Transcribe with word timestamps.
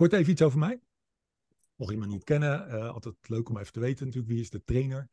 kort 0.00 0.12
even 0.12 0.32
iets 0.32 0.42
over 0.42 0.58
mij. 0.58 0.80
Mocht 1.76 1.92
iemand 1.92 2.10
niet 2.10 2.24
kennen, 2.24 2.68
uh, 2.68 2.88
altijd 2.88 3.14
leuk 3.28 3.48
om 3.48 3.58
even 3.58 3.72
te 3.72 3.80
weten 3.80 4.04
natuurlijk 4.04 4.32
wie 4.32 4.40
is 4.40 4.50
de 4.50 4.62
trainer. 4.64 5.08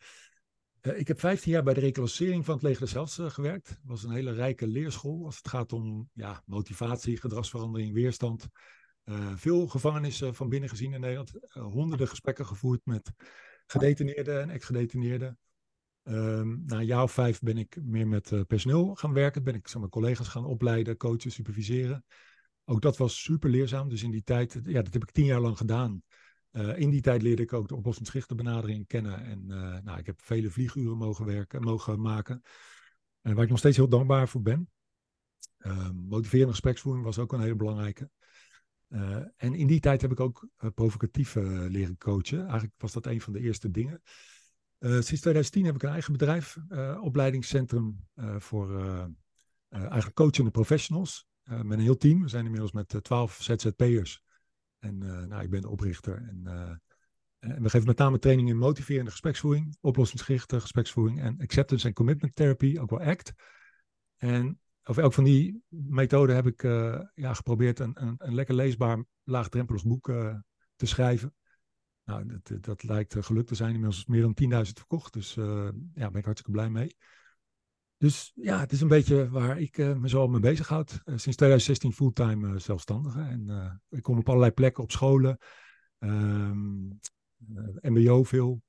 Uh, 0.82 1.00
ik 1.00 1.08
heb 1.08 1.20
15 1.20 1.52
jaar 1.52 1.63
bij 1.63 1.74
de 1.74 1.79
reclassering 1.79 2.46
van 2.46 2.54
het 2.54 2.63
leger 2.63 2.87
zelfs 2.87 3.19
uh, 3.19 3.29
gewerkt. 3.29 3.69
Het 3.69 3.79
was 3.83 4.03
een 4.03 4.11
hele 4.11 4.31
rijke 4.31 4.67
leerschool 4.67 5.25
als 5.25 5.37
het 5.37 5.47
gaat 5.47 5.73
om 5.73 6.09
ja, 6.13 6.43
motivatie, 6.45 7.17
gedragsverandering, 7.17 7.93
weerstand. 7.93 8.47
veel 9.36 9.68
gevangenissen 9.68 10.36
van 10.36 10.50
binnen 10.50 10.70
gezien 10.70 10.93
in 10.93 10.99
Nederland. 10.99 11.31
honderden 11.49 12.07
gesprekken 12.07 12.45
gevoerd 12.45 12.85
met 12.85 13.11
gedetineerden 13.65 14.41
en 14.41 14.49
ex-gedetineerden. 14.49 15.39
Um, 16.04 16.63
na 16.65 16.79
een 16.79 16.85
jaar 16.85 17.04
of 17.04 17.11
vijf 17.11 17.39
ben 17.39 17.57
ik 17.57 17.77
meer 17.83 18.07
met 18.07 18.47
personeel 18.47 18.95
gaan 18.95 19.13
werken. 19.13 19.43
Ben 19.43 19.55
ik 19.55 19.67
zeg 19.67 19.81
maar, 19.81 19.89
collega's 19.89 20.27
gaan 20.27 20.45
opleiden, 20.45 20.97
coachen, 20.97 21.31
superviseren. 21.31 22.05
Ook 22.70 22.81
dat 22.81 22.97
was 22.97 23.23
super 23.23 23.49
leerzaam. 23.49 23.89
Dus 23.89 24.04
in 24.04 24.11
die 24.11 24.23
tijd, 24.23 24.59
ja, 24.63 24.81
dat 24.81 24.93
heb 24.93 25.04
ik 25.04 25.11
tien 25.11 25.25
jaar 25.25 25.39
lang 25.39 25.57
gedaan. 25.57 26.04
Uh, 26.52 26.80
in 26.80 26.90
die 26.90 27.02
tijd 27.02 27.21
leerde 27.21 27.41
ik 27.41 27.53
ook 27.53 27.67
de 27.67 27.76
oplossingsgerichte 27.76 28.35
benadering 28.35 28.88
kennen. 28.88 29.26
En 29.26 29.43
uh, 29.48 29.77
nou, 29.84 29.98
ik 29.98 30.05
heb 30.05 30.21
vele 30.21 30.49
vlieguren 30.49 30.98
mogen, 30.98 31.26
werken, 31.26 31.62
mogen 31.62 32.02
maken. 32.02 32.41
En 33.21 33.34
waar 33.34 33.43
ik 33.43 33.49
nog 33.49 33.59
steeds 33.59 33.77
heel 33.77 33.90
dankbaar 33.90 34.30
voor 34.30 34.41
ben. 34.41 34.70
Motiverende 35.93 36.52
gespreksvoering 36.52 37.05
was 37.05 37.20
ook 37.20 37.34
een 37.34 37.41
hele 37.41 37.55
belangrijke. 37.55 38.09
En 39.38 39.54
in 39.54 39.68
die 39.68 39.79
tijd 39.79 40.02
heb 40.02 40.12
ik 40.12 40.20
ook 40.20 40.48
provocatief 40.73 41.35
leren 41.68 41.98
coachen. 41.98 42.40
Eigenlijk 42.40 42.73
was 42.77 42.91
dat 42.91 43.05
een 43.05 43.21
van 43.21 43.34
de 43.34 43.40
eerste 43.40 43.71
dingen. 43.71 44.02
sinds 44.79 45.07
2010 45.07 45.65
heb 45.65 45.76
ik 45.76 45.84
een 45.84 45.90
eigen 45.90 46.12
bedrijf, 46.12 46.57
opleidingscentrum 47.02 48.07
voor 48.38 48.81
eigenlijk 49.70 50.15
coachende 50.15 50.52
professionals. 50.52 51.27
Met 51.47 51.77
een 51.77 51.79
heel 51.79 51.97
team. 51.97 52.21
We 52.21 52.27
zijn 52.27 52.43
inmiddels 52.43 52.71
met 52.71 52.99
12 53.01 53.41
ZZP'ers 53.41 54.23
en 54.79 55.03
uh, 55.03 55.25
nou, 55.25 55.43
ik 55.43 55.49
ben 55.49 55.61
de 55.61 55.70
oprichter. 55.70 56.15
En, 56.17 56.47
en, 57.39 57.61
we 57.63 57.70
geven 57.70 57.87
met 57.87 57.97
name 57.97 58.20
training 58.20 58.49
in 58.49 58.57
motiverende 58.57 59.12
gespreksvoering, 59.12 59.77
oplossingsgerichte 59.81 60.59
gespreksvoering 60.59 61.21
en 61.21 61.39
acceptance 61.39 61.87
en 61.87 61.93
commitment 61.93 62.35
therapy, 62.35 62.77
ook 62.79 62.89
wel 62.89 63.01
ACT. 63.01 63.34
En 64.17 64.59
over 64.84 65.04
elk 65.04 65.14
van 65.14 65.23
die 65.23 65.64
methoden 65.70 66.36
heb 66.36 66.48
ik 66.48 66.62
ja, 67.14 67.34
geprobeerd 67.34 67.80
een, 67.80 68.02
een, 68.02 68.16
een, 68.17 68.34
lekker 68.34 68.56
leesbaar, 68.56 69.04
laagdrempelig 69.23 69.84
boek 69.84 70.06
te 70.76 70.86
schrijven. 70.86 71.34
Nou, 72.04 72.26
dat, 72.26 72.64
dat 72.64 72.84
lijkt 72.84 73.26
gelukt 73.26 73.48
te 73.48 73.56
zijn. 73.56 73.73
Inmiddels 73.73 74.06
meer 74.06 74.22
dan 74.22 74.66
10.000 74.66 74.72
verkocht. 74.73 75.14
Dus 75.14 75.34
ja, 75.34 75.72
daar 75.94 76.11
ben 76.11 76.20
ik 76.20 76.26
hartstikke 76.26 76.52
blij 76.52 76.70
mee. 76.70 76.95
Dus 77.98 78.31
ja, 78.36 78.59
het 78.59 78.72
is 78.72 78.81
een 78.81 78.88
beetje 78.88 79.30
waar 79.30 79.59
ik 79.59 79.78
uh, 79.78 79.94
me 79.94 80.09
zo 80.09 80.28
mee 80.28 80.40
bezighoud. 80.40 80.92
Uh, 80.92 80.98
sinds 80.98 81.38
2016 81.38 81.94
fulltime 81.94 82.48
uh, 82.48 82.59
zelfstandige. 82.59 83.20
En 83.20 83.81
ik 83.89 84.04
kom 84.04 84.17
op 84.17 84.28
allerlei 84.28 84.52
plekken 84.52 84.84
op 84.84 84.92
scholen. 84.92 85.38
MBO 87.81 88.23
veel. 88.23 88.62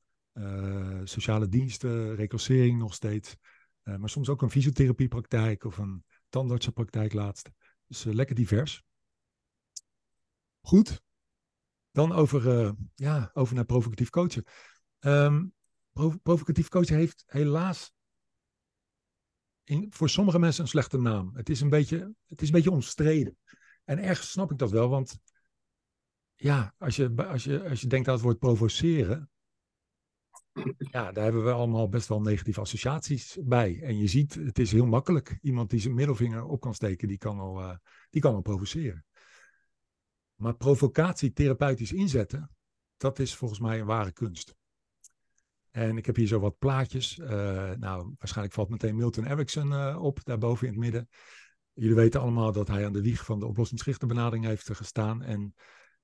sociale 1.04 1.48
diensten, 1.48 2.14
reclassering 2.14 2.78
nog 2.78 2.94
steeds. 2.94 3.36
maar 3.82 4.08
soms 4.08 4.28
ook 4.28 4.42
een 4.42 4.50
fysiotherapiepraktijk 4.50 5.64
of 5.64 5.78
een 5.78 6.04
tandartsenpraktijk 6.28 7.12
laatst. 7.12 7.50
Dus 7.86 8.04
lekker 8.04 8.34
divers. 8.34 8.82
Goed. 10.60 11.02
Dan 11.90 12.12
over, 12.12 12.74
ja, 12.94 13.30
over 13.32 13.54
naar 13.54 13.64
provocatief 13.64 14.10
coachen. 14.10 14.44
Um, 15.00 15.52
provocatief 16.22 16.68
coachen 16.68 16.96
heeft 16.96 17.24
helaas 17.26 17.92
in, 19.68 19.86
voor 19.90 20.08
sommige 20.08 20.38
mensen 20.38 20.62
een 20.62 20.68
slechte 20.68 20.98
naam. 20.98 21.30
Het 21.34 21.48
is 21.48 21.60
een 21.60 21.68
beetje, 21.68 22.14
het 22.26 22.42
is 22.42 22.48
een 22.48 22.54
beetje 22.54 22.70
omstreden. 22.70 23.36
En 23.84 23.98
ergens 23.98 24.30
snap 24.30 24.50
ik 24.50 24.58
dat 24.58 24.70
wel, 24.70 24.88
want 24.88 25.18
ja, 26.34 26.74
als 26.78 26.96
je, 26.96 27.14
als 27.16 27.44
je, 27.44 27.68
als 27.68 27.80
je 27.80 27.86
denkt 27.86 28.08
aan 28.08 28.14
het 28.14 28.22
woord 28.22 28.38
provoceren, 28.38 29.30
ja, 30.78 31.12
daar 31.12 31.24
hebben 31.24 31.44
we 31.44 31.50
allemaal 31.50 31.88
best 31.88 32.08
wel 32.08 32.20
negatieve 32.20 32.60
associaties 32.60 33.38
bij. 33.42 33.82
En 33.82 33.98
je 33.98 34.06
ziet, 34.06 34.34
het 34.34 34.58
is 34.58 34.72
heel 34.72 34.86
makkelijk. 34.86 35.38
Iemand 35.42 35.70
die 35.70 35.80
zijn 35.80 35.94
middelvinger 35.94 36.44
op 36.44 36.60
kan 36.60 36.74
steken, 36.74 37.08
die 37.08 37.18
kan 37.18 37.38
al, 37.38 37.60
uh, 37.60 37.76
die 38.10 38.20
kan 38.20 38.34
al 38.34 38.40
provoceren. 38.40 39.04
Maar 40.34 40.56
provocatie 40.56 41.32
therapeutisch 41.32 41.92
inzetten, 41.92 42.50
dat 42.96 43.18
is 43.18 43.34
volgens 43.34 43.60
mij 43.60 43.80
een 43.80 43.86
ware 43.86 44.12
kunst. 44.12 44.56
En 45.70 45.96
ik 45.96 46.06
heb 46.06 46.16
hier 46.16 46.26
zo 46.26 46.40
wat 46.40 46.58
plaatjes. 46.58 47.18
Uh, 47.18 47.28
nou, 47.70 48.14
waarschijnlijk 48.18 48.54
valt 48.54 48.68
meteen 48.68 48.96
Milton 48.96 49.24
Erickson 49.24 49.72
uh, 49.72 49.98
op, 50.00 50.24
daarboven 50.24 50.66
in 50.66 50.72
het 50.72 50.82
midden. 50.82 51.08
Jullie 51.72 51.94
weten 51.94 52.20
allemaal 52.20 52.52
dat 52.52 52.68
hij 52.68 52.86
aan 52.86 52.92
de 52.92 53.02
wieg 53.02 53.24
van 53.24 53.38
de 53.38 53.46
oplossingsgerichte 53.46 54.06
benadering 54.06 54.44
heeft 54.44 54.74
gestaan. 54.74 55.22
En 55.22 55.54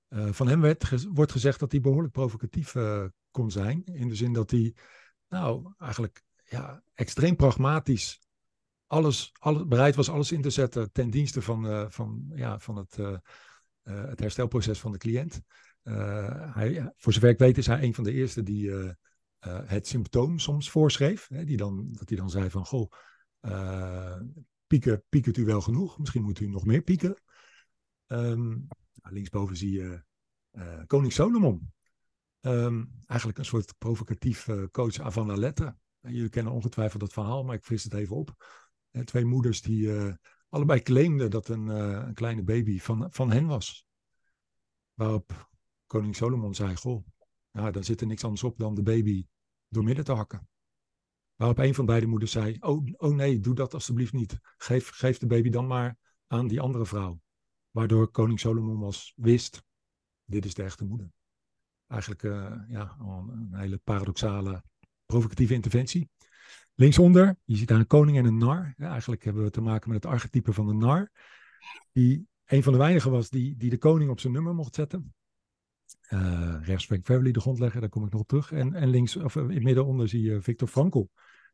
van 0.08 0.48
hem 0.48 0.60
werd, 0.60 1.04
wordt 1.12 1.32
gezegd 1.32 1.60
dat 1.60 1.72
hij 1.72 1.80
behoorlijk 1.80 2.12
provocatief 2.12 2.74
kon 3.30 3.50
zijn. 3.50 3.84
In 3.84 4.08
de 4.08 4.14
zin 4.14 4.32
dat 4.32 4.50
hij, 4.50 4.74
nou, 5.28 5.72
eigenlijk 5.78 6.22
ja, 6.44 6.82
extreem 6.94 7.36
pragmatisch 7.36 8.20
alles, 8.86 9.32
alles, 9.38 9.66
bereid 9.66 9.94
was 9.94 10.10
alles 10.10 10.32
in 10.32 10.42
te 10.42 10.50
zetten 10.50 10.92
ten 10.92 11.10
dienste 11.10 11.42
van, 11.42 11.90
van, 11.92 12.32
ja, 12.34 12.58
van 12.58 12.76
het, 12.76 12.98
het 13.82 14.20
herstelproces 14.20 14.78
van 14.78 14.92
de 14.92 14.98
cliënt. 14.98 15.40
hij, 16.52 16.92
voor 16.96 17.12
zover 17.12 17.28
ik 17.28 17.38
weet 17.38 17.58
is 17.58 17.66
hij 17.66 17.82
een 17.82 17.94
van 17.94 18.04
de 18.04 18.12
eerste 18.12 18.42
die 18.42 18.70
uh, 19.46 19.60
het 19.64 19.86
symptoom 19.86 20.38
soms 20.38 20.70
voorschreef. 20.70 21.28
Hè, 21.28 21.44
die 21.44 21.56
dan, 21.56 21.88
dat 21.92 22.08
hij 22.08 22.18
dan 22.18 22.30
zei 22.30 22.50
van, 22.50 22.66
goh, 22.66 22.92
pieken, 24.66 25.04
piekert 25.08 25.36
u 25.36 25.44
wel 25.44 25.60
genoeg? 25.60 25.98
Misschien 25.98 26.22
moet 26.22 26.40
u 26.40 26.48
nog 26.48 26.64
meer 26.64 26.82
pieken. 26.82 27.22
Um, 28.06 28.66
linksboven 29.02 29.56
zie 29.56 29.72
je 29.72 30.02
uh, 30.52 30.82
koning 30.86 31.12
Solomon. 31.12 31.72
Um, 32.40 32.90
eigenlijk 33.06 33.38
een 33.38 33.44
soort 33.44 33.74
provocatief 33.78 34.48
coach 34.70 35.00
avant 35.00 35.38
la. 35.38 35.76
Jullie 36.00 36.28
kennen 36.28 36.52
ongetwijfeld 36.52 37.00
dat 37.00 37.12
verhaal, 37.12 37.44
maar 37.44 37.54
ik 37.54 37.64
vis 37.64 37.84
het 37.84 37.94
even 37.94 38.16
op. 38.16 38.34
twee 39.04 39.24
moeders 39.24 39.62
die 39.62 39.90
allebei 40.48 40.82
claimden 40.82 41.30
dat 41.30 41.48
een, 41.48 41.68
een 41.68 42.14
kleine 42.14 42.42
baby 42.42 42.78
van, 42.78 43.06
van 43.10 43.30
hen 43.30 43.46
was. 43.46 43.86
Waarop 44.94 45.48
koning 45.86 46.16
Solomon 46.16 46.54
zei, 46.54 46.76
goh, 46.76 47.06
nou, 47.52 47.70
daar 47.70 47.84
zit 47.84 48.00
er 48.00 48.06
niks 48.06 48.24
anders 48.24 48.42
op 48.42 48.58
dan 48.58 48.74
de 48.74 48.82
baby 48.82 49.26
door 49.74 49.84
midden 49.84 50.04
te 50.04 50.12
hakken. 50.12 50.48
Waarop 51.34 51.58
een 51.58 51.74
van 51.74 51.86
beide 51.86 52.06
moeders 52.06 52.32
zei: 52.32 52.56
oh, 52.60 52.86
oh 52.96 53.14
nee, 53.14 53.40
doe 53.40 53.54
dat 53.54 53.74
alstublieft 53.74 54.12
niet. 54.12 54.38
Geef, 54.56 54.88
geef 54.88 55.18
de 55.18 55.26
baby 55.26 55.50
dan 55.50 55.66
maar 55.66 55.96
aan 56.26 56.46
die 56.46 56.60
andere 56.60 56.86
vrouw. 56.86 57.20
Waardoor 57.70 58.08
koning 58.08 58.40
Solomon 58.40 58.78
was, 58.78 59.12
wist: 59.16 59.64
dit 60.24 60.44
is 60.44 60.54
de 60.54 60.62
echte 60.62 60.84
moeder. 60.84 61.10
Eigenlijk 61.86 62.22
uh, 62.22 62.54
ja, 62.68 62.96
een 62.98 63.48
hele 63.52 63.80
paradoxale, 63.84 64.62
provocatieve 65.06 65.54
interventie. 65.54 66.08
Linksonder, 66.74 67.36
je 67.44 67.56
ziet 67.56 67.68
daar 67.68 67.78
een 67.78 67.86
koning 67.86 68.18
en 68.18 68.24
een 68.24 68.38
nar. 68.38 68.74
Ja, 68.76 68.90
eigenlijk 68.90 69.24
hebben 69.24 69.42
we 69.42 69.50
te 69.50 69.60
maken 69.60 69.90
met 69.90 70.02
het 70.02 70.12
archetype 70.12 70.52
van 70.52 70.66
de 70.66 70.74
nar. 70.74 71.10
Die 71.92 72.26
een 72.44 72.62
van 72.62 72.72
de 72.72 72.78
weinigen 72.78 73.10
was 73.10 73.30
die, 73.30 73.56
die 73.56 73.70
de 73.70 73.78
koning 73.78 74.10
op 74.10 74.20
zijn 74.20 74.32
nummer 74.32 74.54
mocht 74.54 74.74
zetten. 74.74 75.14
Uh, 76.10 76.56
rechts 76.62 76.86
Frank 76.86 77.04
Fairley, 77.04 77.32
de 77.32 77.40
grondlegger, 77.40 77.80
daar 77.80 77.90
kom 77.90 78.04
ik 78.04 78.12
nog 78.12 78.20
op 78.20 78.28
terug. 78.28 78.52
En, 78.52 78.74
en 78.74 78.88
links, 78.88 79.16
of 79.16 79.36
in 79.36 79.50
het 79.50 79.62
midden 79.62 79.86
onder 79.86 80.08
zie 80.08 80.22
je 80.22 80.40
Victor 80.40 80.68
Frankl, 80.68 81.06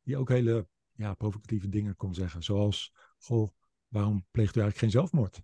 die 0.03 0.16
ook 0.16 0.28
hele 0.28 0.69
ja, 0.93 1.15
provocatieve 1.15 1.69
dingen 1.69 1.97
kon 1.97 2.15
zeggen. 2.15 2.43
Zoals, 2.43 2.94
goh, 3.19 3.49
waarom 3.89 4.27
pleegt 4.31 4.56
u 4.56 4.60
eigenlijk 4.60 4.78
geen 4.78 4.91
zelfmoord? 4.91 5.43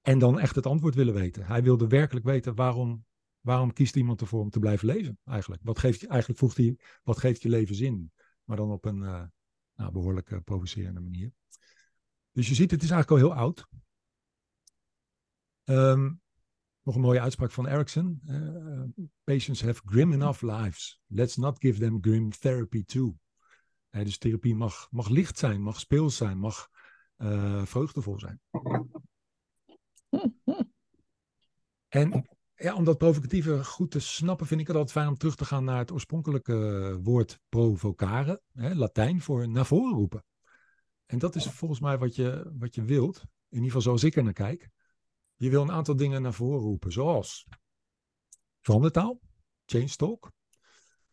En 0.00 0.18
dan 0.18 0.38
echt 0.38 0.54
het 0.54 0.66
antwoord 0.66 0.94
willen 0.94 1.14
weten. 1.14 1.46
Hij 1.46 1.62
wilde 1.62 1.86
werkelijk 1.86 2.26
weten 2.26 2.54
waarom, 2.54 3.04
waarom 3.40 3.72
kiest 3.72 3.96
iemand 3.96 4.20
ervoor 4.20 4.40
om 4.40 4.50
te 4.50 4.58
blijven 4.58 4.86
leven 4.86 5.18
eigenlijk. 5.24 5.62
Wat 5.64 5.78
geeft, 5.78 6.06
eigenlijk 6.06 6.38
vroeg 6.38 6.54
hij, 6.56 6.78
wat 7.02 7.18
geeft 7.18 7.42
je 7.42 7.48
leven 7.48 7.74
zin? 7.74 8.12
Maar 8.44 8.56
dan 8.56 8.70
op 8.70 8.84
een 8.84 9.02
uh, 9.02 9.24
nou, 9.74 9.92
behoorlijk 9.92 10.44
provocerende 10.44 11.00
manier. 11.00 11.32
Dus 12.32 12.48
je 12.48 12.54
ziet, 12.54 12.70
het 12.70 12.82
is 12.82 12.90
eigenlijk 12.90 13.22
al 13.22 13.28
heel 13.28 13.40
oud. 13.40 13.66
Um, 15.64 16.20
nog 16.88 16.96
een 16.96 17.02
mooie 17.02 17.20
uitspraak 17.20 17.50
van 17.50 17.66
Erickson. 17.66 18.20
Uh, 18.26 19.06
patients 19.24 19.62
have 19.62 19.82
grim 19.84 20.12
enough 20.12 20.42
lives. 20.42 21.00
Let's 21.06 21.36
not 21.36 21.58
give 21.58 21.80
them 21.80 21.98
grim 22.00 22.30
therapy 22.30 22.84
too. 22.84 23.16
Uh, 23.90 24.04
dus 24.04 24.18
therapie 24.18 24.54
mag, 24.54 24.88
mag 24.90 25.08
licht 25.08 25.38
zijn, 25.38 25.62
mag 25.62 25.80
speels 25.80 26.16
zijn, 26.16 26.38
mag 26.38 26.68
uh, 27.18 27.64
vreugdevol 27.64 28.18
zijn. 28.18 28.40
en 31.88 32.28
ja, 32.54 32.74
om 32.74 32.84
dat 32.84 32.98
provocatieve 32.98 33.64
goed 33.64 33.90
te 33.90 34.00
snappen, 34.00 34.46
vind 34.46 34.60
ik 34.60 34.66
het 34.66 34.76
altijd 34.76 34.96
fijn 34.96 35.08
om 35.08 35.16
terug 35.16 35.36
te 35.36 35.44
gaan 35.44 35.64
naar 35.64 35.78
het 35.78 35.92
oorspronkelijke 35.92 36.98
woord 37.02 37.40
provocare. 37.48 38.42
Hè, 38.52 38.74
Latijn 38.74 39.20
voor 39.20 39.48
naar 39.48 39.66
voren 39.66 39.94
roepen. 39.94 40.24
En 41.06 41.18
dat 41.18 41.36
is 41.36 41.46
volgens 41.46 41.80
mij 41.80 41.98
wat 41.98 42.14
je, 42.14 42.52
wat 42.58 42.74
je 42.74 42.82
wilt. 42.82 43.20
In 43.20 43.28
ieder 43.48 43.66
geval 43.66 43.82
zoals 43.82 44.04
ik 44.04 44.16
er 44.16 44.24
naar 44.24 44.32
kijk. 44.32 44.70
Je 45.38 45.50
wil 45.50 45.62
een 45.62 45.72
aantal 45.72 45.96
dingen 45.96 46.22
naar 46.22 46.32
voren 46.32 46.60
roepen, 46.60 46.92
zoals 46.92 47.46
verandertaal, 48.60 49.20
change 49.64 49.96
talk. 49.96 50.32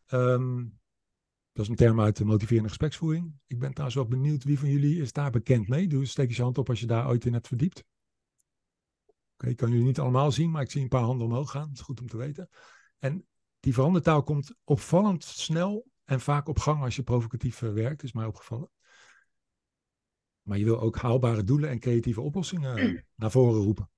Um, 0.08 0.80
dat 1.52 1.64
is 1.64 1.70
een 1.70 1.76
term 1.76 2.02
uit 2.02 2.18
de 2.18 2.26
motiverende 2.26 2.70
gespreksvoering. 2.70 3.34
Ik 3.48 3.60
ben 3.60 3.70
trouwens 3.70 3.96
wel 3.96 4.08
benieuwd 4.08 4.44
wie 4.44 4.60
van 4.60 4.70
jullie 4.70 5.02
is 5.02 5.12
daar 5.12 5.32
bekend 5.32 5.68
mee. 5.68 5.88
Doe 5.88 6.06
steek 6.06 6.32
je 6.32 6.42
hand 6.42 6.58
op 6.58 6.70
als 6.70 6.80
je 6.80 6.86
daar 6.86 7.08
ooit 7.08 7.26
in 7.26 7.34
hebt 7.34 7.48
verdiept. 7.48 7.84
Oké, 9.34 9.48
ik 9.48 9.58
kan 9.58 9.70
jullie 9.70 9.86
niet 9.86 10.00
allemaal 10.00 10.32
zien, 10.32 10.52
maar 10.52 10.62
ik 10.62 10.72
zie 10.72 10.82
een 10.82 10.88
paar 10.88 11.04
handen 11.04 11.28
omhoog 11.28 11.52
gaan. 11.52 11.68
Dat 11.68 11.78
is 11.78 11.82
goed 11.82 12.02
om 12.02 12.08
te 12.08 12.18
weten. 12.18 12.50
En 13.00 13.28
die 13.60 13.74
verandertaal 13.74 14.24
komt 14.24 14.56
opvallend 14.64 15.24
snel 15.24 15.88
en 16.04 16.20
vaak 16.20 16.48
op 16.48 16.60
gang 16.60 16.84
als 16.84 16.96
je 16.96 17.04
provocatief 17.04 17.62
eh, 17.62 17.74
werkt, 17.74 18.04
is 18.04 18.14
mij 18.14 18.26
opgevallen. 18.26 18.70
Maar 20.42 20.58
je 20.58 20.66
wil 20.66 20.80
ook 20.80 20.98
haalbare 20.98 21.44
doelen 21.44 21.70
en 21.70 21.80
creatieve 21.80 22.22
oplossingen 22.22 23.06
naar 23.16 23.32
voren 23.32 23.62
roepen. 23.62 23.90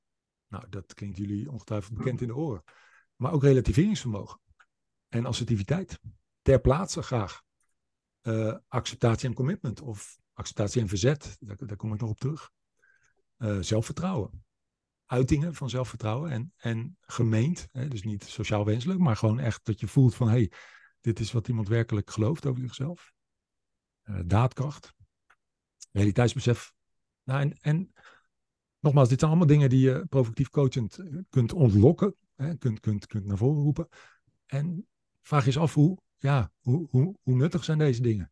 Nou, 0.47 0.69
dat 0.69 0.93
klinkt 0.93 1.17
jullie 1.17 1.51
ongetwijfeld 1.51 1.97
bekend 1.97 2.21
in 2.21 2.27
de 2.27 2.35
oren. 2.35 2.63
Maar 3.15 3.31
ook 3.31 3.43
relativeringsvermogen 3.43 4.39
en 5.09 5.25
assertiviteit. 5.25 5.99
Ter 6.41 6.61
plaatse 6.61 7.01
graag. 7.01 7.45
Uh, 8.21 8.57
acceptatie 8.67 9.29
en 9.29 9.35
commitment 9.35 9.81
of 9.81 10.19
acceptatie 10.33 10.81
en 10.81 10.87
verzet, 10.87 11.37
daar, 11.39 11.57
daar 11.65 11.77
kom 11.77 11.93
ik 11.93 11.99
nog 11.99 12.09
op 12.09 12.19
terug. 12.19 12.51
Uh, 13.37 13.59
zelfvertrouwen. 13.59 14.45
Uitingen 15.05 15.55
van 15.55 15.69
zelfvertrouwen 15.69 16.31
en, 16.31 16.53
en 16.57 16.97
gemeend, 17.01 17.67
hè, 17.71 17.87
dus 17.87 18.03
niet 18.03 18.23
sociaal 18.23 18.65
wenselijk, 18.65 18.99
maar 18.99 19.15
gewoon 19.15 19.39
echt 19.39 19.65
dat 19.65 19.79
je 19.79 19.87
voelt 19.87 20.15
van 20.15 20.27
hé, 20.27 20.33
hey, 20.33 20.51
dit 21.01 21.19
is 21.19 21.31
wat 21.31 21.47
iemand 21.47 21.67
werkelijk 21.67 22.09
gelooft 22.09 22.45
over 22.45 22.61
zichzelf. 22.61 23.13
Uh, 24.03 24.19
daadkracht, 24.25 24.93
realiteitsbesef. 25.91 26.73
Nou, 27.23 27.41
en, 27.41 27.57
en 27.61 27.93
nogmaals, 28.87 29.09
dit 29.09 29.19
zijn 29.19 29.31
allemaal 29.31 29.49
dingen 29.49 29.69
die 29.69 29.79
je 29.79 30.05
provocatief 30.09 30.49
coachend 30.49 30.99
kunt 31.29 31.53
ontlokken, 31.53 32.15
hè, 32.35 32.55
kunt, 32.55 32.79
kunt, 32.79 33.07
kunt 33.07 33.25
naar 33.25 33.37
voren 33.37 33.63
roepen. 33.63 33.87
En 34.45 34.87
vraag 35.21 35.45
eens 35.45 35.57
af 35.57 35.73
hoe, 35.73 35.97
ja, 36.17 36.51
hoe, 36.59 36.87
hoe, 36.89 37.15
hoe 37.21 37.35
nuttig 37.35 37.63
zijn 37.63 37.77
deze 37.77 38.01
dingen? 38.01 38.31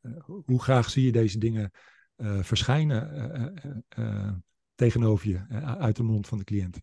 Uh, 0.00 0.12
hoe 0.26 0.62
graag 0.62 0.90
zie 0.90 1.04
je 1.04 1.12
deze 1.12 1.38
dingen 1.38 1.70
verschijnen 2.40 3.84
tegenover 4.74 5.28
je, 5.28 5.46
uit 5.64 5.96
de 5.96 6.02
mond 6.02 6.26
van 6.26 6.38
de 6.38 6.44
cliënt? 6.44 6.80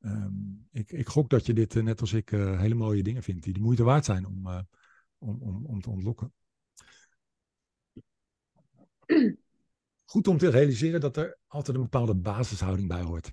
Um, 0.00 0.68
ik, 0.72 0.92
ik, 0.92 1.08
gok 1.08 1.30
dat 1.30 1.46
je 1.46 1.52
dit, 1.52 1.74
net 1.74 2.00
als 2.00 2.12
ik, 2.12 2.30
hele 2.30 2.74
mooie 2.74 3.02
dingen 3.02 3.22
vindt, 3.22 3.44
die 3.44 3.52
de 3.52 3.60
moeite 3.60 3.82
waard 3.82 4.04
zijn 4.04 4.26
om, 4.26 4.46
om, 5.18 5.42
om, 5.42 5.66
om 5.66 5.80
te 5.80 5.90
ontlokken. 5.90 6.32
Goed 10.10 10.28
om 10.28 10.38
te 10.38 10.48
realiseren 10.48 11.00
dat 11.00 11.16
er 11.16 11.38
altijd 11.46 11.76
een 11.76 11.82
bepaalde 11.82 12.14
basishouding 12.14 12.88
bij 12.88 13.02
hoort. 13.02 13.32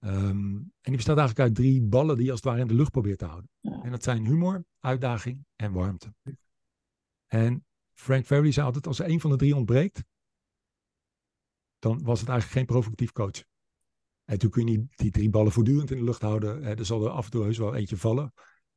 Um, 0.00 0.54
en 0.54 0.72
die 0.82 0.96
bestaat 0.96 1.18
eigenlijk 1.18 1.48
uit 1.48 1.54
drie 1.54 1.82
ballen 1.82 2.16
die 2.16 2.24
je 2.24 2.30
als 2.30 2.40
het 2.40 2.48
ware 2.48 2.60
in 2.60 2.66
de 2.66 2.74
lucht 2.74 2.90
probeert 2.90 3.18
te 3.18 3.24
houden. 3.24 3.50
En 3.60 3.90
dat 3.90 4.02
zijn 4.02 4.26
humor, 4.26 4.64
uitdaging 4.80 5.44
en 5.56 5.72
warmte. 5.72 6.14
En 7.26 7.66
Frank 7.92 8.26
Ferry 8.26 8.52
zei 8.52 8.66
altijd, 8.66 8.86
als 8.86 8.98
er 8.98 9.06
één 9.06 9.20
van 9.20 9.30
de 9.30 9.36
drie 9.36 9.56
ontbreekt, 9.56 10.04
dan 11.78 12.02
was 12.02 12.20
het 12.20 12.28
eigenlijk 12.28 12.58
geen 12.58 12.76
provocatief 12.76 13.12
coach. 13.12 13.44
En 14.24 14.38
toen 14.38 14.50
kun 14.50 14.66
je 14.66 14.78
niet 14.78 14.96
die 14.96 15.10
drie 15.10 15.30
ballen 15.30 15.52
voortdurend 15.52 15.90
in 15.90 15.96
de 15.96 16.04
lucht 16.04 16.22
houden. 16.22 16.62
Er 16.62 16.84
zal 16.84 17.04
er 17.04 17.10
af 17.10 17.24
en 17.24 17.30
toe 17.30 17.42
heus 17.42 17.58
wel 17.58 17.74
eentje 17.74 17.96
vallen. 17.96 18.32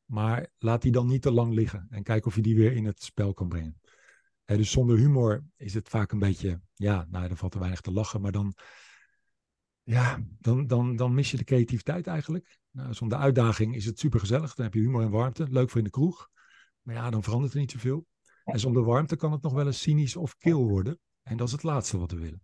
Maar 0.06 0.51
laat 0.57 0.81
die 0.81 0.92
dan 0.92 1.07
niet 1.07 1.22
te 1.22 1.31
lang 1.31 1.54
liggen. 1.54 1.88
En 1.89 2.04
kijk 2.04 2.25
of 2.25 2.36
je 2.36 2.42
die 2.42 2.56
weer 2.56 2.72
in 2.72 2.86
het 2.86 3.04
spel 3.04 3.33
kan 3.33 3.48
brengen. 3.48 3.80
Dus 4.46 4.72
zonder 4.72 4.98
humor 4.98 5.46
is 5.58 5.74
het 5.74 5.90
vaak 5.90 6.12
een 6.12 6.20
beetje, 6.20 6.62
ja, 6.74 7.06
nou, 7.10 7.28
dan 7.28 7.38
valt 7.38 7.54
er 7.54 7.60
weinig 7.60 7.82
te 7.82 7.92
lachen. 7.92 8.22
Maar 8.22 8.32
dan, 8.32 8.56
ja, 9.84 10.24
dan, 10.40 10.68
dan, 10.68 10.96
dan 10.96 11.14
mis 11.14 11.32
je 11.32 11.38
de 11.38 11.44
creativiteit 11.44 12.08
eigenlijk. 12.08 12.58
Nou, 12.72 12.94
zonder 12.94 13.18
uitdaging 13.18 13.76
is 13.76 13.86
het 13.86 14.00
super 14.00 14.20
gezellig. 14.20 14.56
Dan 14.56 14.66
heb 14.66 14.74
je 14.74 14.80
humor 14.80 15.02
en 15.02 15.10
warmte. 15.10 15.48
Leuk 15.50 15.70
voor 15.70 15.78
in 15.78 15.84
de 15.84 15.90
kroeg. 15.90 16.30
Maar 16.82 16.96
ja, 16.96 17.10
dan 17.10 17.24
verandert 17.24 17.54
er 17.54 17.60
niet 17.60 17.72
zoveel. 17.72 18.08
En 18.44 18.60
zonder 18.60 18.84
warmte 18.84 19.16
kan 19.16 19.32
het 19.32 19.42
nog 19.42 19.54
wel 19.54 19.66
eens 19.66 19.82
cynisch 19.82 20.16
of 20.16 20.38
kil 20.38 20.68
worden. 20.68 21.00
En 21.24 21.38
dat 21.38 21.48
is 21.48 21.54
het 21.54 21.64
laatste 21.64 21.98
wat 21.98 22.12
we 22.12 22.18
willen. 22.18 22.42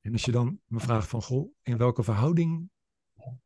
En 0.00 0.12
als 0.12 0.24
je 0.24 0.32
dan 0.32 0.60
me 0.66 0.80
vraagt 0.80 1.08
van, 1.08 1.22
goh, 1.22 1.52
in 1.62 1.76
welke 1.76 2.02
verhouding 2.02 2.70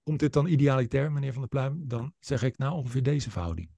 komt 0.03 0.19
dit 0.19 0.33
dan 0.33 0.47
idealitair, 0.47 1.13
meneer 1.13 1.33
Van 1.33 1.41
der 1.41 1.51
Pluim? 1.51 1.89
Dan 1.89 2.15
zeg 2.19 2.43
ik 2.43 2.59
nou 2.59 2.75
ongeveer 2.75 3.03
deze 3.03 3.31
verhouding. 3.31 3.71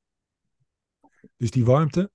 Dus 1.37 1.51
die 1.51 1.65
warmte, 1.65 2.13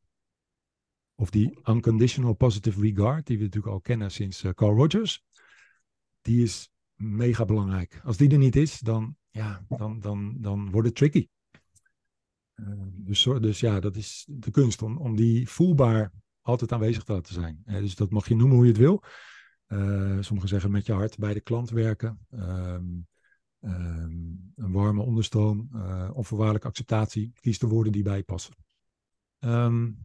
of 1.16 1.30
die 1.30 1.60
unconditional 1.64 2.34
positive 2.34 2.82
regard, 2.82 3.26
die 3.26 3.38
we 3.38 3.44
natuurlijk 3.44 3.74
al 3.74 3.82
kennen 3.82 4.12
sinds 4.12 4.44
uh, 4.44 4.52
Carl 4.52 4.76
Rogers, 4.76 5.24
die 6.22 6.44
is 6.44 6.70
mega 6.94 7.46
belangrijk. 7.46 8.02
Als 8.04 8.18
die 8.18 8.30
er 8.30 8.38
niet 8.38 8.56
is, 8.56 8.80
dan, 8.80 9.16
ja, 9.30 9.66
dan, 9.68 10.00
dan, 10.00 10.36
dan 10.40 10.72
wordt 10.72 10.88
het 10.88 10.98
tricky. 10.98 11.28
Uh, 12.56 12.68
dus, 12.88 13.24
dus 13.24 13.60
ja, 13.60 13.80
dat 13.80 13.96
is 13.96 14.28
de 14.30 14.52
kunst 14.52 14.82
om, 14.82 14.98
om 14.98 15.16
die 15.16 15.50
voelbaar 15.50 16.12
altijd 16.42 16.72
aanwezig 16.72 17.04
te 17.04 17.14
laten 17.14 17.34
zijn. 17.34 17.64
Uh, 17.66 17.78
dus 17.78 17.96
dat 17.96 18.12
mag 18.12 18.28
je 18.28 18.36
noemen 18.36 18.56
hoe 18.56 18.66
je 18.66 18.72
het 18.72 18.82
wil. 18.82 19.04
Sommigen 20.20 20.48
zeggen 20.50 20.72
met 20.72 20.86
je 20.86 20.94
hart 20.94 21.18
bij 21.18 21.34
de 21.34 21.42
klant 21.42 21.70
werken. 21.70 22.20
Um, 22.30 23.08
um, 23.62 24.52
een 24.56 24.72
warme 24.72 25.02
onderstroom, 25.02 25.70
onvoorwaardelijke 26.14 26.68
acceptatie. 26.68 27.32
Kies 27.40 27.60
de 27.60 27.68
woorden 27.68 27.92
die 27.92 28.04
bij 28.04 28.24
passen. 28.24 28.56
Um, 29.40 29.98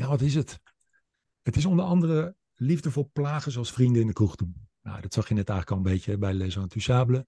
ja, 0.00 0.08
wat 0.08 0.20
is 0.20 0.34
het? 0.34 0.60
Het 1.42 1.56
is 1.56 1.66
onder 1.66 1.84
andere 1.84 2.36
liefdevol 2.54 3.10
plagen 3.12 3.52
zoals 3.52 3.72
vrienden 3.72 4.00
in 4.00 4.06
de 4.06 4.12
kroeg 4.12 4.34
doen. 4.34 4.68
Nou, 4.82 5.00
dat 5.00 5.12
zag 5.12 5.28
je 5.28 5.34
net 5.34 5.48
eigenlijk 5.48 5.80
al 5.80 5.86
een 5.86 5.92
beetje 5.92 6.18
bij 6.18 6.32
Les 6.32 6.56
Intouchables. 6.56 7.22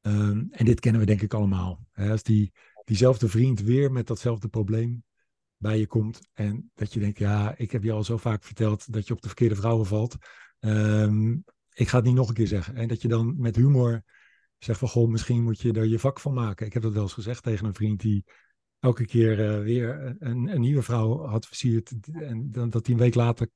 Um, 0.00 0.48
en 0.50 0.64
dit 0.64 0.80
kennen 0.80 1.00
we 1.00 1.06
denk 1.06 1.22
ik 1.22 1.34
allemaal. 1.34 1.86
Als 1.92 2.22
die, 2.22 2.52
diezelfde 2.84 3.28
vriend 3.28 3.60
weer 3.60 3.92
met 3.92 4.06
datzelfde 4.06 4.48
probleem 4.48 5.04
bij 5.56 5.78
je 5.78 5.86
komt. 5.86 6.20
En 6.32 6.70
dat 6.74 6.92
je 6.92 7.00
denkt, 7.00 7.18
ja, 7.18 7.56
ik 7.56 7.70
heb 7.70 7.82
je 7.82 7.92
al 7.92 8.04
zo 8.04 8.16
vaak 8.16 8.44
verteld 8.44 8.92
dat 8.92 9.06
je 9.06 9.12
op 9.12 9.20
de 9.20 9.28
verkeerde 9.28 9.56
vrouwen 9.56 9.86
valt. 9.86 10.16
Um, 10.60 11.44
ik 11.72 11.88
ga 11.88 11.96
het 11.96 12.06
niet 12.06 12.14
nog 12.14 12.28
een 12.28 12.34
keer 12.34 12.46
zeggen. 12.46 12.74
En 12.74 12.88
dat 12.88 13.02
je 13.02 13.08
dan 13.08 13.40
met 13.40 13.56
humor 13.56 14.02
zegt 14.58 14.78
van, 14.78 14.88
goh, 14.88 15.10
misschien 15.10 15.42
moet 15.42 15.60
je 15.60 15.72
er 15.72 15.86
je 15.86 15.98
vak 15.98 16.20
van 16.20 16.34
maken. 16.34 16.66
Ik 16.66 16.72
heb 16.72 16.82
dat 16.82 16.92
wel 16.92 17.02
eens 17.02 17.12
gezegd 17.12 17.42
tegen 17.42 17.66
een 17.66 17.74
vriend 17.74 18.00
die 18.00 18.24
elke 18.82 19.06
keer 19.06 19.38
uh, 19.38 19.64
weer 19.64 20.16
een, 20.18 20.48
een, 20.48 20.60
nieuwe 20.60 20.82
vrouw 20.82 21.26
had 21.26 21.46
versierd. 21.46 21.92
En 22.12 22.52
dan, 22.52 22.70
dat 22.70 22.84
die 22.84 22.94
een 22.94 23.00
week 23.00 23.14
later, 23.14 23.48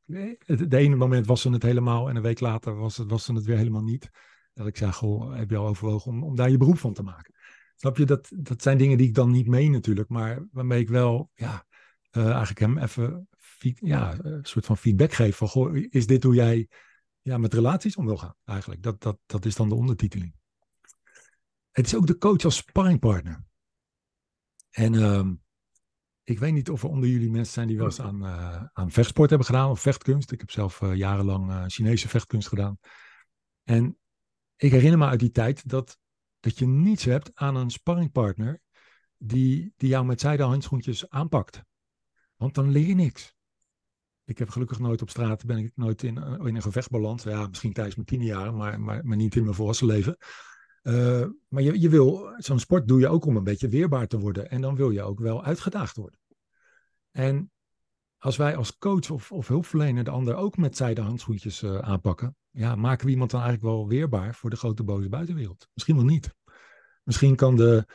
de 0.46 0.76
ene 0.76 0.96
moment 0.96 1.26
was 1.26 1.40
ze 1.40 1.50
het 1.50 1.62
helemaal 1.62 2.08
en 2.08 2.16
een 2.16 2.22
week 2.22 2.40
later 2.40 2.76
was, 2.76 2.96
was 2.96 3.24
ze 3.24 3.32
het 3.32 3.44
weer 3.44 3.56
helemaal 3.56 3.82
niet. 3.82 4.10
Dat 4.54 4.66
ik 4.66 4.76
zei, 4.76 4.92
goh, 4.92 5.36
heb 5.36 5.50
je 5.50 5.56
al 5.56 5.66
overwogen 5.66 6.22
om, 6.22 6.36
daar 6.36 6.50
je 6.50 6.56
beroep 6.56 6.78
van 6.78 6.92
te 6.92 7.02
maken? 7.02 7.34
Snap 7.76 7.96
je, 7.96 8.04
dat, 8.04 8.32
dat 8.36 8.62
zijn 8.62 8.78
dingen 8.78 8.98
die 8.98 9.06
ik 9.06 9.14
dan 9.14 9.30
niet 9.30 9.46
meen 9.46 9.70
natuurlijk, 9.70 10.08
maar 10.08 10.46
waarmee 10.52 10.80
ik 10.80 10.88
wel, 10.88 11.30
ja, 11.34 11.66
uh, 12.12 12.26
eigenlijk 12.26 12.58
hem 12.58 12.78
even, 12.78 13.28
ja, 13.80 14.16
een 14.18 14.44
soort 14.44 14.66
van 14.66 14.76
feedback 14.76 15.12
geef 15.12 15.36
van, 15.36 15.48
goh, 15.48 15.76
is 15.88 16.06
dit 16.06 16.22
hoe 16.22 16.34
jij 16.34 16.68
ja, 17.20 17.38
met 17.38 17.54
relaties 17.54 17.96
om 17.96 18.06
wil 18.06 18.16
gaan 18.16 18.34
eigenlijk? 18.44 18.82
Dat, 18.82 19.02
dat, 19.02 19.18
dat 19.26 19.44
is 19.44 19.56
dan 19.56 19.68
de 19.68 19.74
ondertiteling. 19.74 20.34
Het 21.70 21.86
is 21.86 21.96
ook 21.96 22.06
de 22.06 22.18
coach 22.18 22.44
als 22.44 22.56
sparringpartner. 22.56 23.44
En 24.76 24.92
uh, 24.92 25.28
ik 26.22 26.38
weet 26.38 26.52
niet 26.52 26.70
of 26.70 26.82
er 26.82 26.88
onder 26.88 27.08
jullie 27.08 27.30
mensen 27.30 27.52
zijn 27.52 27.66
die 27.66 27.76
wel 27.76 27.86
eens 27.86 28.00
aan, 28.00 28.22
uh, 28.22 28.64
aan 28.72 28.90
vechtsport 28.90 29.28
hebben 29.28 29.46
gedaan 29.46 29.70
of 29.70 29.80
vechtkunst. 29.80 30.32
Ik 30.32 30.40
heb 30.40 30.50
zelf 30.50 30.80
uh, 30.80 30.94
jarenlang 30.94 31.50
uh, 31.50 31.64
Chinese 31.66 32.08
vechtkunst 32.08 32.48
gedaan. 32.48 32.78
En 33.62 33.98
ik 34.56 34.70
herinner 34.70 34.98
me 34.98 35.06
uit 35.06 35.20
die 35.20 35.30
tijd 35.30 35.68
dat, 35.68 35.98
dat 36.40 36.58
je 36.58 36.66
niets 36.66 37.04
hebt 37.04 37.30
aan 37.34 37.56
een 37.56 37.70
sparringpartner 37.70 38.60
die, 39.16 39.72
die 39.76 39.88
jou 39.88 40.04
met 40.04 40.20
zijde 40.20 40.42
handschoentjes 40.42 41.10
aanpakt. 41.10 41.62
Want 42.36 42.54
dan 42.54 42.70
leer 42.70 42.86
je 42.86 42.94
niks. 42.94 43.34
Ik 44.24 44.38
heb 44.38 44.48
gelukkig 44.48 44.78
nooit 44.78 45.02
op 45.02 45.10
straat, 45.10 45.44
ben 45.44 45.58
ik 45.58 45.72
nooit 45.74 46.02
in, 46.02 46.16
in 46.16 46.56
een 46.56 46.62
gevecht 46.62 46.90
beland. 46.90 47.22
Ja, 47.22 47.46
misschien 47.46 47.72
tijdens 47.72 47.96
mijn 47.96 48.08
tien 48.08 48.22
jaar, 48.22 48.54
maar, 48.54 48.80
maar, 48.80 49.04
maar 49.04 49.16
niet 49.16 49.36
in 49.36 49.42
mijn 49.42 49.54
volwassen 49.54 49.86
leven. 49.86 50.16
Uh, 50.86 51.26
maar 51.48 51.62
je, 51.62 51.80
je 51.80 51.88
wil, 51.88 52.34
zo'n 52.36 52.58
sport 52.58 52.88
doe 52.88 53.00
je 53.00 53.08
ook 53.08 53.24
om 53.24 53.36
een 53.36 53.44
beetje 53.44 53.68
weerbaar 53.68 54.06
te 54.06 54.18
worden. 54.18 54.50
En 54.50 54.60
dan 54.60 54.76
wil 54.76 54.90
je 54.90 55.02
ook 55.02 55.18
wel 55.18 55.44
uitgedaagd 55.44 55.96
worden. 55.96 56.20
En 57.10 57.50
als 58.18 58.36
wij 58.36 58.56
als 58.56 58.78
coach 58.78 59.10
of, 59.10 59.32
of 59.32 59.48
hulpverlener 59.48 60.04
de 60.04 60.10
ander 60.10 60.34
ook 60.34 60.56
met 60.56 60.76
zijde 60.76 61.00
handschoentjes 61.00 61.62
uh, 61.62 61.78
aanpakken, 61.78 62.36
ja, 62.50 62.76
maken 62.76 63.06
we 63.06 63.12
iemand 63.12 63.30
dan 63.30 63.40
eigenlijk 63.40 63.74
wel 63.74 63.88
weerbaar 63.88 64.34
voor 64.34 64.50
de 64.50 64.56
grote 64.56 64.84
boze 64.84 65.08
buitenwereld? 65.08 65.68
Misschien 65.74 65.96
wel 65.96 66.04
niet. 66.04 66.34
Misschien 67.02 67.36
kan 67.36 67.56
de, 67.56 67.86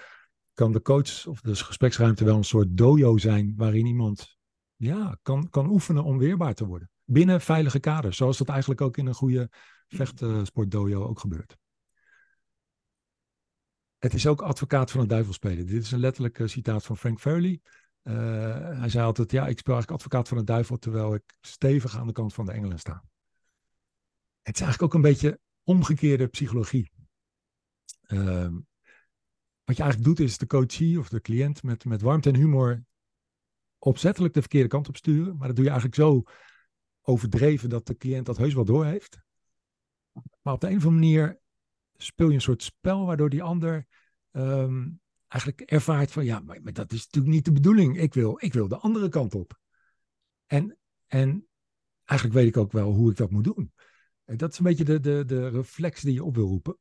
kan 0.54 0.72
de 0.72 0.82
coach 0.82 1.28
of 1.28 1.42
de 1.42 1.56
gespreksruimte 1.56 2.24
wel 2.24 2.38
een 2.38 2.44
soort 2.44 2.78
dojo 2.78 3.18
zijn 3.18 3.54
waarin 3.58 3.86
iemand 3.86 4.38
ja, 4.76 5.18
kan, 5.22 5.50
kan 5.50 5.70
oefenen 5.70 6.04
om 6.04 6.18
weerbaar 6.18 6.54
te 6.54 6.66
worden. 6.66 6.90
Binnen 7.04 7.42
veilige 7.42 7.80
kaders, 7.80 8.18
zoals 8.18 8.38
dat 8.38 8.50
eigenlijk 8.50 8.82
ook 8.82 8.98
in 8.98 9.06
een 9.06 9.14
goede 9.14 9.50
vechtsportdojo 9.88 11.04
ook 11.04 11.20
gebeurt. 11.20 11.60
Het 14.02 14.14
is 14.14 14.28
ook 14.28 14.42
advocaat 14.42 14.92
van 14.92 15.00
het 15.00 15.10
duivel 15.10 15.34
spelen. 15.34 15.66
Dit 15.66 15.84
is 15.84 15.92
een 15.92 16.00
letterlijk 16.00 16.42
citaat 16.46 16.86
van 16.86 16.98
Frank 16.98 17.20
Farley. 17.20 17.62
Uh, 18.04 18.14
hij 18.80 18.90
zei 18.90 19.06
altijd, 19.06 19.32
ja, 19.32 19.48
ik 19.48 19.60
speel 19.60 19.74
eigenlijk 19.74 20.04
advocaat 20.04 20.28
van 20.28 20.38
het 20.38 20.48
duivel, 20.48 20.78
terwijl 20.78 21.14
ik 21.14 21.34
stevig 21.42 21.98
aan 21.98 22.08
de 22.08 22.14
kant 22.14 22.34
van 22.34 22.46
de 22.46 22.52
engelen 22.52 22.80
sta. 22.80 23.04
Het 24.42 24.56
is 24.56 24.62
eigenlijk 24.62 24.82
ook 24.82 24.94
een 24.94 25.10
beetje 25.10 25.40
omgekeerde 25.64 26.28
psychologie. 26.28 26.92
Uh, 28.08 28.48
wat 29.64 29.78
je 29.78 29.84
eigenlijk 29.84 30.04
doet, 30.04 30.20
is 30.20 30.38
de 30.38 30.48
coachie 30.48 31.00
of 31.00 31.10
de 31.10 31.22
cliënt 31.22 31.64
met, 31.64 31.86
met 31.86 32.02
warmte 32.02 32.30
en 32.30 32.36
humor 32.36 32.84
opzettelijk 33.78 34.34
de 34.34 34.40
verkeerde 34.40 34.68
kant 34.68 34.88
op 34.88 34.98
sturen. 34.98 35.38
Maar 35.38 35.48
dat 35.48 35.56
doe 35.56 35.66
je 35.66 35.72
eigenlijk 35.72 36.02
zo 36.02 36.24
overdreven 37.02 37.70
dat 37.70 37.88
de 37.88 37.98
cliënt 37.98 38.26
dat 38.26 38.38
heus 38.38 38.54
wel 38.54 38.66
doorheeft. 38.66 39.22
Maar 40.42 40.54
op 40.54 40.62
de 40.62 40.70
een 40.70 40.78
of 40.78 40.86
andere 40.86 41.02
manier 41.02 41.42
speel 42.02 42.28
je 42.28 42.34
een 42.34 42.42
soort 42.42 42.64
spel 42.64 43.06
waardoor 43.06 43.30
die 43.30 43.44
ander 43.44 43.88
ehm, 44.32 44.90
eigenlijk 45.28 45.62
ervaart 45.62 46.12
van 46.12 46.26
ja, 46.26 46.40
maar, 46.40 46.74
dat 46.74 46.92
is 46.92 47.04
natuurlijk 47.06 47.34
niet 47.34 47.46
de 47.46 47.52
bedoeling. 47.52 48.00
Ik 48.00 48.14
wil, 48.14 48.38
ik 48.40 48.54
wil 48.54 48.68
de 48.68 48.78
andere 48.78 49.10
kant 49.10 49.36
op. 49.36 49.60
En, 50.46 50.78
en 51.08 51.48
eigenlijk 52.04 52.40
weet 52.40 52.48
ik 52.48 52.58
ook 52.58 52.72
wel 52.72 52.92
hoe 52.92 53.12
ik 53.12 53.18
dat 53.18 53.32
moet 53.32 53.44
doen. 53.44 53.74
En 54.26 54.38
dat 54.38 54.52
is 54.52 54.58
een 54.58 54.64
beetje 54.64 54.84
de, 54.84 55.00
de, 55.00 55.24
de 55.26 55.48
reflex 55.48 56.02
die 56.02 56.14
je 56.14 56.24
op 56.24 56.36
wil 56.36 56.48
roepen. 56.48 56.78